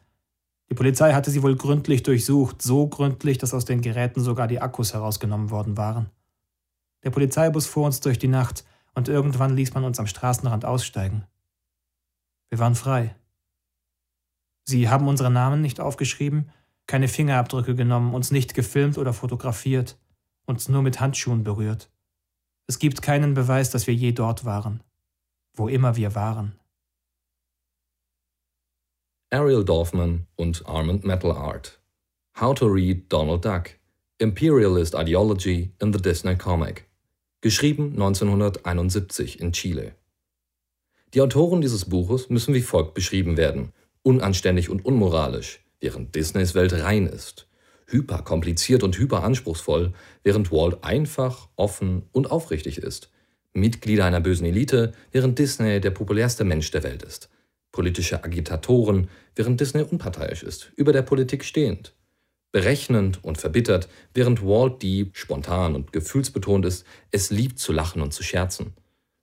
[0.70, 4.62] die Polizei hatte sie wohl gründlich durchsucht, so gründlich, dass aus den Geräten sogar die
[4.62, 6.08] Akkus herausgenommen worden waren.
[7.04, 8.64] Der Polizeibus fuhr uns durch die Nacht
[8.98, 11.24] und irgendwann ließ man uns am Straßenrand aussteigen.
[12.50, 13.14] Wir waren frei.
[14.64, 16.50] Sie haben unsere Namen nicht aufgeschrieben,
[16.86, 19.96] keine Fingerabdrücke genommen, uns nicht gefilmt oder fotografiert,
[20.46, 21.90] uns nur mit Handschuhen berührt.
[22.66, 24.82] Es gibt keinen Beweis, dass wir je dort waren,
[25.54, 26.58] wo immer wir waren.
[29.30, 31.80] Ariel Dorfman und Armand Metal Art.
[32.40, 33.70] How to Read Donald Duck.
[34.18, 36.87] Imperialist Ideology in the Disney Comic.
[37.40, 39.94] Geschrieben 1971 in Chile.
[41.14, 43.72] Die Autoren dieses Buches müssen wie folgt beschrieben werden:
[44.02, 47.48] unanständig und unmoralisch, während Disneys Welt rein ist,
[47.86, 49.92] hyperkompliziert und hyperanspruchsvoll,
[50.24, 53.10] während Walt einfach, offen und aufrichtig ist,
[53.52, 57.30] Mitglieder einer bösen Elite, während Disney der populärste Mensch der Welt ist,
[57.72, 61.94] politische Agitatoren, während Disney unparteiisch ist, über der Politik stehend,
[62.52, 68.12] berechnend und verbittert, während Walt die spontan und gefühlsbetont ist, es liebt zu lachen und
[68.12, 68.74] zu scherzen.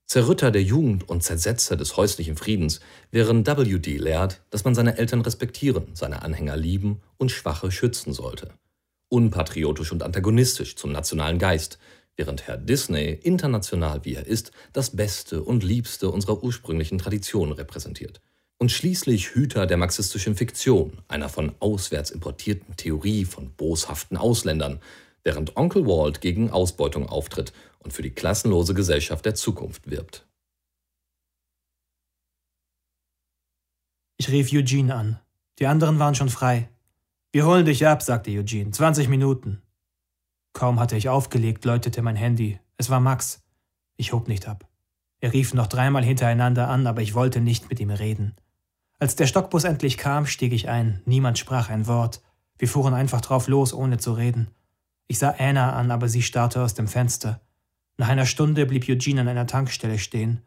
[0.08, 5.22] Zerrütter der Jugend und Zersetzer des häuslichen Friedens, während WD lehrt, dass man seine Eltern
[5.22, 8.54] respektieren, seine Anhänger lieben und Schwache schützen sollte.
[9.10, 11.80] Unpatriotisch und antagonistisch zum nationalen Geist,
[12.16, 18.22] während Herr Disney, international wie er ist, das Beste und Liebste unserer ursprünglichen Tradition repräsentiert
[18.58, 24.80] und schließlich Hüter der marxistischen Fiktion, einer von auswärts importierten Theorie von boshaften Ausländern,
[25.24, 30.26] während Onkel Walt gegen Ausbeutung auftritt und für die klassenlose Gesellschaft der Zukunft wirbt.
[34.18, 35.20] Ich rief Eugene an.
[35.60, 36.70] Die anderen waren schon frei.
[37.34, 38.72] Wir holen dich ab, sagte Eugene.
[38.72, 39.62] 20 Minuten.
[40.54, 42.60] Kaum hatte ich aufgelegt, läutete mein Handy.
[42.78, 43.44] Es war Max.
[43.98, 44.70] Ich hob nicht ab.
[45.20, 48.36] Er rief noch dreimal hintereinander an, aber ich wollte nicht mit ihm reden.
[49.06, 51.00] Als der Stockbus endlich kam, stieg ich ein.
[51.06, 52.24] Niemand sprach ein Wort.
[52.58, 54.48] Wir fuhren einfach drauf los, ohne zu reden.
[55.06, 57.40] Ich sah Anna an, aber sie starrte aus dem Fenster.
[57.98, 60.42] Nach einer Stunde blieb Eugene an einer Tankstelle stehen.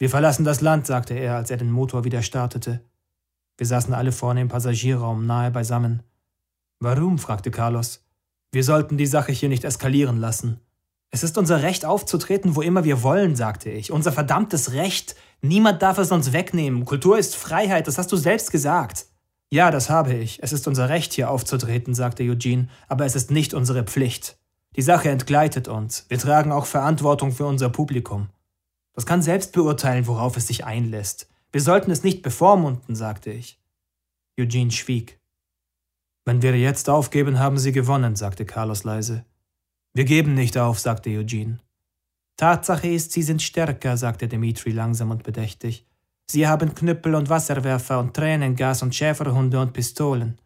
[0.00, 2.80] Wir verlassen das Land, sagte er, als er den Motor wieder startete.
[3.56, 6.02] Wir saßen alle vorne im Passagierraum, nahe beisammen.
[6.80, 7.20] Warum?
[7.20, 8.04] fragte Carlos.
[8.50, 10.58] Wir sollten die Sache hier nicht eskalieren lassen.
[11.12, 13.92] Es ist unser Recht aufzutreten, wo immer wir wollen, sagte ich.
[13.92, 15.14] Unser verdammtes Recht.
[15.42, 16.84] Niemand darf es uns wegnehmen.
[16.84, 19.06] Kultur ist Freiheit, das hast du selbst gesagt.
[19.50, 20.42] Ja, das habe ich.
[20.42, 24.38] Es ist unser Recht, hier aufzutreten, sagte Eugene, aber es ist nicht unsere Pflicht.
[24.76, 26.06] Die Sache entgleitet uns.
[26.08, 28.28] Wir tragen auch Verantwortung für unser Publikum.
[28.94, 31.28] Das kann selbst beurteilen, worauf es sich einlässt.
[31.52, 33.58] Wir sollten es nicht bevormunden, sagte ich.
[34.38, 35.18] Eugene schwieg.
[36.24, 39.24] Wenn wir jetzt aufgeben, haben sie gewonnen, sagte Carlos leise.
[39.94, 41.58] Wir geben nicht auf, sagte Eugene.
[42.40, 45.84] Tatsache ist, sie sind stärker, sagte Dimitri langsam und bedächtig.
[46.30, 50.40] Sie haben Knüppel und Wasserwerfer und Tränengas und Schäferhunde und Pistolen.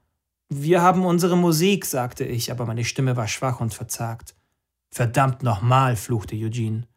[0.49, 4.35] Wir haben unsere Musik, sagte ich, aber meine Stimme war schwach und verzagt.
[4.91, 6.89] Verdammt nochmal, fluchte Eugene.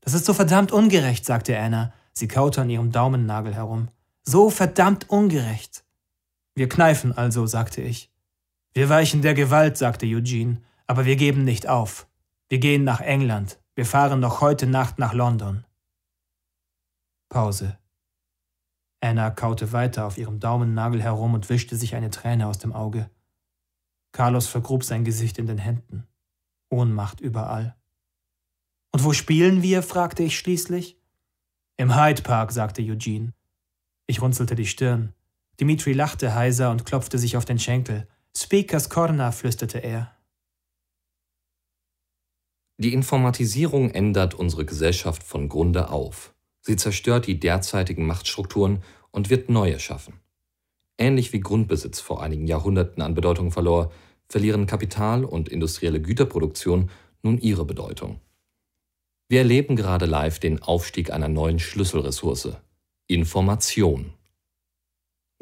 [0.00, 1.92] Das ist so verdammt ungerecht, sagte Anna.
[2.12, 3.88] Sie kaute an ihrem Daumennagel herum.
[4.22, 5.82] So verdammt ungerecht.
[6.54, 8.12] Wir kneifen also, sagte ich.
[8.74, 12.06] Wir weichen der Gewalt, sagte Eugene, aber wir geben nicht auf.
[12.48, 13.59] Wir gehen nach England.
[13.76, 15.64] Wir fahren noch heute Nacht nach London.
[17.28, 17.78] Pause.
[19.00, 23.08] Anna kaute weiter auf ihrem Daumennagel herum und wischte sich eine Träne aus dem Auge.
[24.12, 26.06] Carlos vergrub sein Gesicht in den Händen.
[26.68, 27.76] Ohnmacht überall.
[28.92, 29.82] Und wo spielen wir?
[29.82, 31.00] fragte ich schließlich.
[31.76, 33.32] Im Hyde Park, sagte Eugene.
[34.06, 35.14] Ich runzelte die Stirn.
[35.60, 38.08] Dimitri lachte heiser und klopfte sich auf den Schenkel.
[38.36, 40.14] Speakers Corner, flüsterte er.
[42.80, 46.32] Die Informatisierung ändert unsere Gesellschaft von Grunde auf.
[46.62, 50.14] Sie zerstört die derzeitigen Machtstrukturen und wird neue schaffen.
[50.96, 53.92] Ähnlich wie Grundbesitz vor einigen Jahrhunderten an Bedeutung verlor,
[54.30, 56.88] verlieren Kapital und industrielle Güterproduktion
[57.22, 58.18] nun ihre Bedeutung.
[59.28, 62.56] Wir erleben gerade live den Aufstieg einer neuen Schlüsselressource
[63.08, 64.14] Information.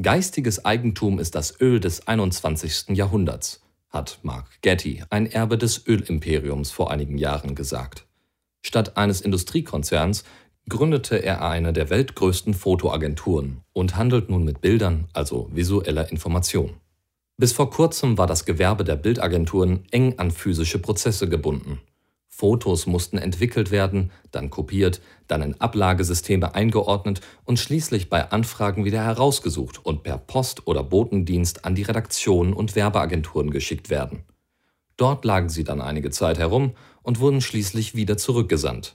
[0.03, 2.96] Geistiges Eigentum ist das Öl des 21.
[2.96, 8.07] Jahrhunderts, hat Mark Getty, ein Erbe des Ölimperiums, vor einigen Jahren gesagt.
[8.62, 10.24] Statt eines Industriekonzerns
[10.68, 16.74] gründete er eine der weltgrößten Fotoagenturen und handelt nun mit Bildern, also visueller Information.
[17.38, 21.81] Bis vor kurzem war das Gewerbe der Bildagenturen eng an physische Prozesse gebunden.
[22.38, 29.03] Fotos mussten entwickelt werden, dann kopiert, dann in Ablagesysteme eingeordnet und schließlich bei Anfragen wieder
[29.03, 34.22] herausgesucht und per Post oder Botendienst an die Redaktionen und Werbeagenturen geschickt werden.
[34.96, 38.94] Dort lagen sie dann einige Zeit herum und wurden schließlich wieder zurückgesandt.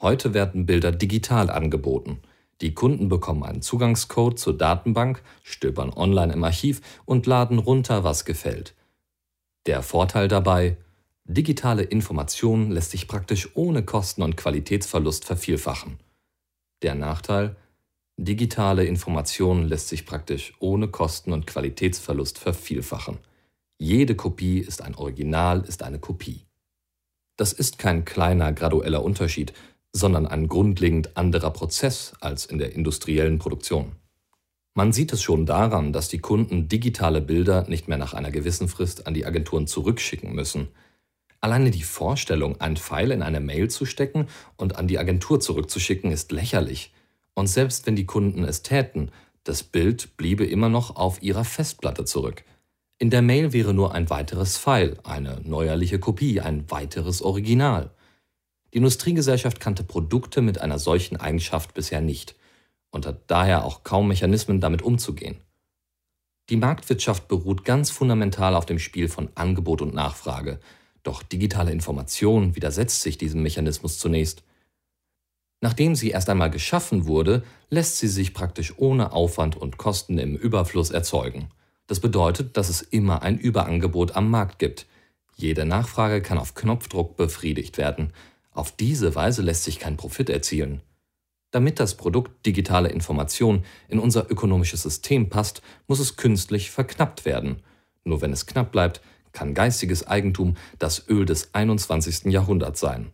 [0.00, 2.18] Heute werden Bilder digital angeboten.
[2.62, 8.24] Die Kunden bekommen einen Zugangscode zur Datenbank, stöbern online im Archiv und laden runter, was
[8.24, 8.74] gefällt.
[9.66, 10.78] Der Vorteil dabei,
[11.24, 15.98] digitale Information lässt sich praktisch ohne Kosten und Qualitätsverlust vervielfachen.
[16.82, 17.56] Der Nachteil,
[18.16, 23.18] digitale Information lässt sich praktisch ohne Kosten und Qualitätsverlust vervielfachen.
[23.78, 26.46] Jede Kopie ist ein Original, ist eine Kopie.
[27.36, 29.52] Das ist kein kleiner gradueller Unterschied,
[29.92, 33.96] sondern ein grundlegend anderer Prozess als in der industriellen Produktion.
[34.74, 38.68] Man sieht es schon daran, dass die Kunden digitale Bilder nicht mehr nach einer gewissen
[38.68, 40.68] Frist an die Agenturen zurückschicken müssen.
[41.42, 46.12] Alleine die Vorstellung, ein Pfeil in eine Mail zu stecken und an die Agentur zurückzuschicken,
[46.12, 46.94] ist lächerlich.
[47.34, 49.10] Und selbst wenn die Kunden es täten,
[49.42, 52.44] das Bild bliebe immer noch auf ihrer Festplatte zurück.
[52.98, 57.90] In der Mail wäre nur ein weiteres Pfeil, eine neuerliche Kopie, ein weiteres Original.
[58.72, 62.36] Die Industriegesellschaft kannte Produkte mit einer solchen Eigenschaft bisher nicht
[62.92, 65.38] und hat daher auch kaum Mechanismen, damit umzugehen.
[66.50, 70.60] Die Marktwirtschaft beruht ganz fundamental auf dem Spiel von Angebot und Nachfrage,
[71.02, 74.42] doch digitale Information widersetzt sich diesem Mechanismus zunächst.
[75.60, 80.34] Nachdem sie erst einmal geschaffen wurde, lässt sie sich praktisch ohne Aufwand und Kosten im
[80.36, 81.48] Überfluss erzeugen.
[81.86, 84.86] Das bedeutet, dass es immer ein Überangebot am Markt gibt.
[85.36, 88.12] Jede Nachfrage kann auf Knopfdruck befriedigt werden.
[88.52, 90.82] Auf diese Weise lässt sich kein Profit erzielen.
[91.52, 97.62] Damit das Produkt digitale Information in unser ökonomisches System passt, muss es künstlich verknappt werden.
[98.04, 99.00] Nur wenn es knapp bleibt,
[99.32, 102.32] kann geistiges Eigentum das Öl des 21.
[102.32, 103.12] Jahrhunderts sein.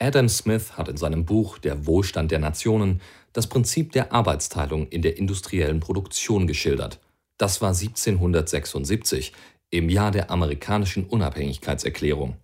[0.00, 3.00] Adam Smith hat in seinem Buch Der Wohlstand der Nationen
[3.32, 7.00] das Prinzip der Arbeitsteilung in der industriellen Produktion geschildert.
[7.36, 9.32] Das war 1776,
[9.70, 12.36] im Jahr der amerikanischen Unabhängigkeitserklärung.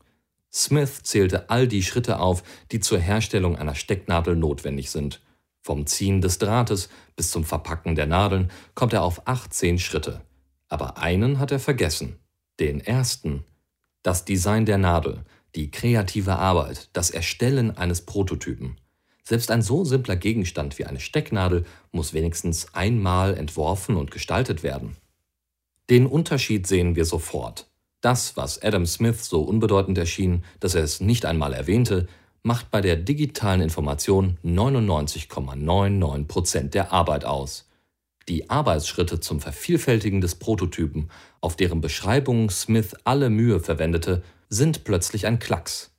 [0.53, 5.21] Smith zählte all die Schritte auf, die zur Herstellung einer Stecknadel notwendig sind.
[5.61, 10.21] Vom Ziehen des Drahtes bis zum Verpacken der Nadeln kommt er auf 18 Schritte.
[10.69, 12.19] Aber einen hat er vergessen.
[12.61, 13.45] Den ersten.
[14.05, 15.25] Das Design der Nadel,
[15.57, 18.77] die kreative Arbeit, das Erstellen eines Prototypen.
[19.25, 24.97] Selbst ein so simpler Gegenstand wie eine Stecknadel muss wenigstens einmal entworfen und gestaltet werden.
[25.91, 27.67] Den Unterschied sehen wir sofort.
[28.01, 32.07] Das, was Adam Smith so unbedeutend erschien, dass er es nicht einmal erwähnte,
[32.45, 37.69] macht bei der digitalen Information 99,99 Prozent der Arbeit aus.
[38.29, 41.11] Die Arbeitsschritte zum Vervielfältigen des Prototypen,
[41.41, 45.95] auf deren Beschreibung Smith alle Mühe verwendete, sind plötzlich ein Klacks.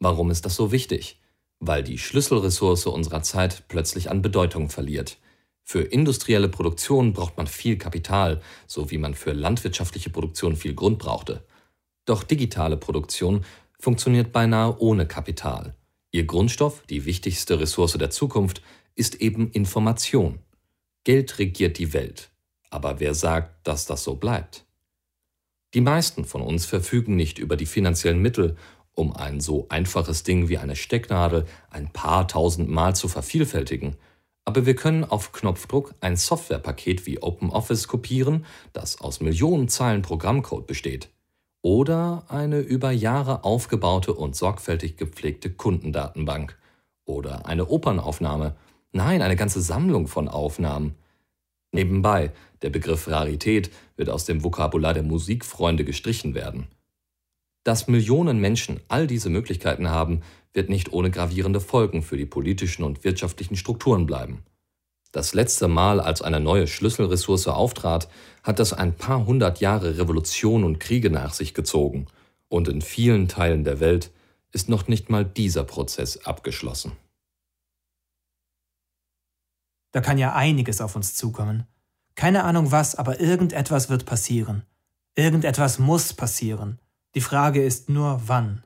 [0.00, 1.20] Warum ist das so wichtig?
[1.60, 5.18] Weil die Schlüsselressource unserer Zeit plötzlich an Bedeutung verliert.
[5.62, 10.98] Für industrielle Produktion braucht man viel Kapital, so wie man für landwirtschaftliche Produktion viel Grund
[10.98, 11.44] brauchte.
[12.04, 13.44] Doch digitale Produktion
[13.78, 15.76] funktioniert beinahe ohne Kapital.
[16.10, 18.60] Ihr Grundstoff, die wichtigste Ressource der Zukunft,
[18.96, 20.40] ist eben Information.
[21.04, 22.30] Geld regiert die Welt.
[22.70, 24.64] Aber wer sagt, dass das so bleibt?
[25.74, 28.56] Die meisten von uns verfügen nicht über die finanziellen Mittel,
[28.94, 33.96] um ein so einfaches Ding wie eine Stecknadel ein paar tausend Mal zu vervielfältigen.
[34.44, 40.66] Aber wir können auf Knopfdruck ein Softwarepaket wie OpenOffice kopieren, das aus Millionen Zeilen Programmcode
[40.66, 41.08] besteht.
[41.62, 46.58] Oder eine über Jahre aufgebaute und sorgfältig gepflegte Kundendatenbank.
[47.04, 48.56] Oder eine Opernaufnahme.
[48.92, 50.94] Nein, eine ganze Sammlung von Aufnahmen.
[51.72, 56.68] Nebenbei, der Begriff Rarität wird aus dem Vokabular der Musikfreunde gestrichen werden.
[57.64, 60.20] Dass Millionen Menschen all diese Möglichkeiten haben,
[60.52, 64.42] wird nicht ohne gravierende Folgen für die politischen und wirtschaftlichen Strukturen bleiben.
[65.12, 68.08] Das letzte Mal, als eine neue Schlüsselressource auftrat,
[68.42, 72.06] hat das ein paar hundert Jahre Revolution und Kriege nach sich gezogen,
[72.48, 74.10] und in vielen Teilen der Welt
[74.52, 76.92] ist noch nicht mal dieser Prozess abgeschlossen.
[79.92, 81.64] Da kann ja einiges auf uns zukommen.
[82.14, 84.64] Keine Ahnung was, aber irgendetwas wird passieren.
[85.14, 86.78] Irgendetwas muss passieren.
[87.14, 88.64] Die Frage ist nur wann.